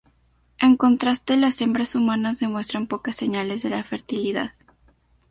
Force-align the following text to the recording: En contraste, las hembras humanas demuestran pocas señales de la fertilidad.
En 0.57 0.77
contraste, 0.77 1.37
las 1.37 1.61
hembras 1.61 1.93
humanas 1.93 2.39
demuestran 2.39 2.87
pocas 2.87 3.15
señales 3.15 3.61
de 3.61 3.69
la 3.69 3.83
fertilidad. 3.83 4.49